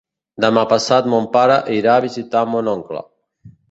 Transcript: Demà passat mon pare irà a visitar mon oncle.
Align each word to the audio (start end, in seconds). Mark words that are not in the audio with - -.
Demà 0.45 0.63
passat 0.71 1.11
mon 1.15 1.29
pare 1.37 1.61
irà 1.79 2.01
a 2.01 2.05
visitar 2.09 2.47
mon 2.57 2.77
oncle. 2.77 3.09